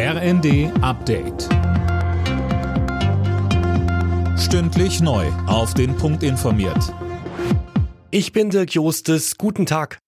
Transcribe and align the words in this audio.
RND 0.00 0.70
Update. 0.80 1.48
Stündlich 4.38 5.00
neu. 5.00 5.26
Auf 5.48 5.74
den 5.74 5.96
Punkt 5.96 6.22
informiert. 6.22 6.94
Ich 8.12 8.32
bin 8.32 8.50
Dirk 8.50 8.74
Jostes. 8.74 9.38
Guten 9.38 9.66
Tag. 9.66 9.98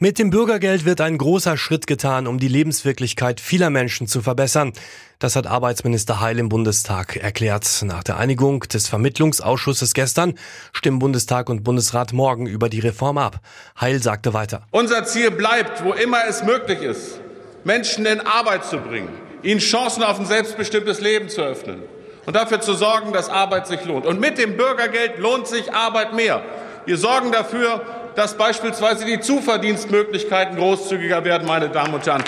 Mit 0.00 0.18
dem 0.18 0.30
Bürgergeld 0.30 0.84
wird 0.84 1.00
ein 1.00 1.18
großer 1.18 1.56
Schritt 1.56 1.86
getan, 1.86 2.26
um 2.26 2.40
die 2.40 2.48
Lebenswirklichkeit 2.48 3.40
vieler 3.40 3.70
Menschen 3.70 4.08
zu 4.08 4.22
verbessern. 4.22 4.72
Das 5.20 5.36
hat 5.36 5.46
Arbeitsminister 5.46 6.20
Heil 6.20 6.40
im 6.40 6.48
Bundestag 6.48 7.14
erklärt. 7.14 7.84
Nach 7.84 8.02
der 8.02 8.16
Einigung 8.16 8.58
des 8.62 8.88
Vermittlungsausschusses 8.88 9.94
gestern 9.94 10.34
stimmen 10.72 10.98
Bundestag 10.98 11.48
und 11.48 11.62
Bundesrat 11.62 12.12
morgen 12.12 12.46
über 12.48 12.68
die 12.68 12.80
Reform 12.80 13.18
ab. 13.18 13.38
Heil 13.80 14.02
sagte 14.02 14.34
weiter. 14.34 14.66
Unser 14.72 15.04
Ziel 15.04 15.30
bleibt, 15.30 15.84
wo 15.84 15.92
immer 15.92 16.26
es 16.28 16.42
möglich 16.42 16.80
ist, 16.82 17.20
Menschen 17.66 18.06
in 18.06 18.20
Arbeit 18.20 18.64
zu 18.64 18.78
bringen, 18.78 19.12
ihnen 19.42 19.58
Chancen 19.58 20.04
auf 20.04 20.20
ein 20.20 20.26
selbstbestimmtes 20.26 21.00
Leben 21.00 21.28
zu 21.28 21.42
öffnen 21.42 21.82
und 22.24 22.36
dafür 22.36 22.60
zu 22.60 22.74
sorgen, 22.74 23.12
dass 23.12 23.28
Arbeit 23.28 23.66
sich 23.66 23.84
lohnt. 23.84 24.06
Und 24.06 24.20
mit 24.20 24.38
dem 24.38 24.56
Bürgergeld 24.56 25.18
lohnt 25.18 25.48
sich 25.48 25.74
Arbeit 25.74 26.12
mehr. 26.12 26.42
Wir 26.84 26.96
sorgen 26.96 27.32
dafür, 27.32 27.84
dass 28.14 28.34
beispielsweise 28.34 29.04
die 29.04 29.18
Zuverdienstmöglichkeiten 29.18 30.56
großzügiger 30.56 31.24
werden, 31.24 31.48
meine 31.48 31.68
Damen 31.68 31.94
und 31.94 32.06
Herren. 32.06 32.22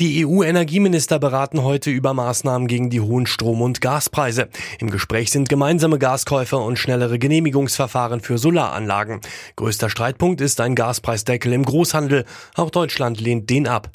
Die 0.00 0.26
EU-Energieminister 0.26 1.20
beraten 1.20 1.62
heute 1.62 1.90
über 1.90 2.14
Maßnahmen 2.14 2.66
gegen 2.66 2.90
die 2.90 3.00
hohen 3.00 3.26
Strom- 3.26 3.62
und 3.62 3.80
Gaspreise. 3.80 4.48
Im 4.80 4.90
Gespräch 4.90 5.30
sind 5.30 5.48
gemeinsame 5.48 6.00
Gaskäufe 6.00 6.56
und 6.56 6.80
schnellere 6.80 7.20
Genehmigungsverfahren 7.20 8.20
für 8.20 8.36
Solaranlagen. 8.36 9.20
Größter 9.54 9.88
Streitpunkt 9.88 10.40
ist 10.40 10.60
ein 10.60 10.74
Gaspreisdeckel 10.74 11.52
im 11.52 11.64
Großhandel. 11.64 12.24
Auch 12.56 12.70
Deutschland 12.70 13.20
lehnt 13.20 13.50
den 13.50 13.68
ab. 13.68 13.90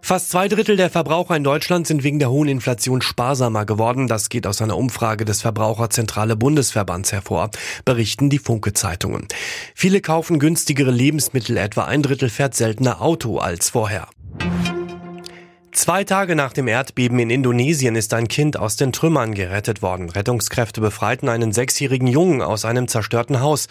Fast 0.00 0.30
zwei 0.30 0.48
Drittel 0.48 0.76
der 0.76 0.88
Verbraucher 0.88 1.36
in 1.36 1.44
Deutschland 1.44 1.86
sind 1.86 2.02
wegen 2.02 2.18
der 2.18 2.30
hohen 2.30 2.48
Inflation 2.48 3.02
sparsamer 3.02 3.66
geworden. 3.66 4.06
Das 4.06 4.28
geht 4.30 4.46
aus 4.46 4.62
einer 4.62 4.78
Umfrage 4.78 5.26
des 5.26 5.42
Verbraucherzentrale 5.42 6.34
Bundesverbands 6.34 7.12
hervor, 7.12 7.50
berichten 7.84 8.30
die 8.30 8.38
Funke-Zeitungen. 8.38 9.26
Viele 9.74 10.00
kaufen 10.00 10.38
günstigere 10.38 10.92
Lebensmittel, 10.92 11.56
etwa 11.56 11.84
ein 11.84 12.02
Drittel 12.02 12.30
fährt 12.30 12.54
seltener 12.54 13.02
Auto 13.02 13.38
als 13.38 13.68
vorher. 13.68 14.08
Zwei 15.76 16.04
Tage 16.04 16.36
nach 16.36 16.54
dem 16.54 16.68
Erdbeben 16.68 17.18
in 17.18 17.28
Indonesien 17.28 17.96
ist 17.96 18.14
ein 18.14 18.28
Kind 18.28 18.56
aus 18.56 18.76
den 18.76 18.94
Trümmern 18.94 19.34
gerettet 19.34 19.82
worden. 19.82 20.08
Rettungskräfte 20.08 20.80
befreiten 20.80 21.28
einen 21.28 21.52
sechsjährigen 21.52 22.08
Jungen 22.08 22.40
aus 22.40 22.64
einem 22.64 22.88
zerstörten 22.88 23.40
Haus. 23.40 23.68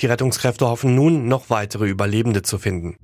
Die 0.00 0.06
Rettungskräfte 0.06 0.68
hoffen 0.68 0.94
nun, 0.94 1.28
noch 1.28 1.48
weitere 1.48 1.86
Überlebende 1.88 2.42
zu 2.42 2.58
finden. 2.58 2.96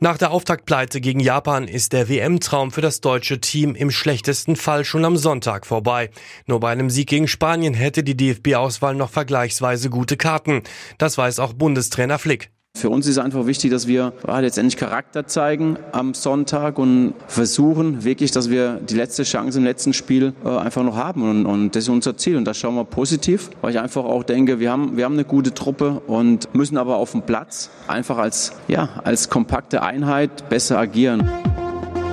Nach 0.00 0.18
der 0.18 0.32
Auftaktpleite 0.32 1.00
gegen 1.00 1.20
Japan 1.20 1.68
ist 1.68 1.92
der 1.92 2.08
WM-Traum 2.08 2.72
für 2.72 2.80
das 2.80 3.00
deutsche 3.00 3.40
Team 3.40 3.76
im 3.76 3.92
schlechtesten 3.92 4.56
Fall 4.56 4.84
schon 4.84 5.04
am 5.04 5.16
Sonntag 5.16 5.66
vorbei. 5.66 6.10
Nur 6.46 6.58
bei 6.58 6.72
einem 6.72 6.90
Sieg 6.90 7.08
gegen 7.08 7.28
Spanien 7.28 7.74
hätte 7.74 8.02
die 8.02 8.16
DFB-Auswahl 8.16 8.96
noch 8.96 9.10
vergleichsweise 9.10 9.88
gute 9.88 10.16
Karten. 10.16 10.64
Das 10.98 11.16
weiß 11.16 11.38
auch 11.38 11.52
Bundestrainer 11.52 12.18
Flick. 12.18 12.50
Für 12.78 12.90
uns 12.90 13.08
ist 13.08 13.18
einfach 13.18 13.46
wichtig, 13.46 13.72
dass 13.72 13.88
wir 13.88 14.12
ja, 14.24 14.38
letztendlich 14.38 14.76
Charakter 14.76 15.26
zeigen 15.26 15.78
am 15.90 16.14
Sonntag 16.14 16.78
und 16.78 17.14
versuchen 17.26 18.04
wirklich, 18.04 18.30
dass 18.30 18.50
wir 18.50 18.74
die 18.74 18.94
letzte 18.94 19.24
Chance 19.24 19.58
im 19.58 19.64
letzten 19.64 19.92
Spiel 19.92 20.32
äh, 20.44 20.48
einfach 20.48 20.84
noch 20.84 20.94
haben. 20.94 21.28
Und, 21.28 21.44
und, 21.44 21.74
das 21.74 21.82
ist 21.82 21.88
unser 21.88 22.16
Ziel. 22.16 22.36
Und 22.36 22.44
das 22.44 22.56
schauen 22.56 22.76
wir 22.76 22.84
positiv, 22.84 23.50
weil 23.62 23.72
ich 23.72 23.80
einfach 23.80 24.04
auch 24.04 24.22
denke, 24.22 24.60
wir 24.60 24.70
haben, 24.70 24.96
wir 24.96 25.06
haben 25.06 25.14
eine 25.14 25.24
gute 25.24 25.52
Truppe 25.52 26.00
und 26.06 26.54
müssen 26.54 26.76
aber 26.76 26.98
auf 26.98 27.10
dem 27.10 27.22
Platz 27.22 27.68
einfach 27.88 28.18
als, 28.18 28.52
ja, 28.68 28.88
als 29.02 29.28
kompakte 29.28 29.82
Einheit 29.82 30.48
besser 30.48 30.78
agieren. 30.78 31.28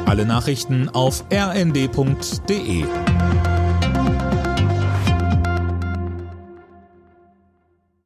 Alle 0.07 0.25
Nachrichten 0.25 0.89
auf 0.89 1.25
rnd.de 1.31 2.85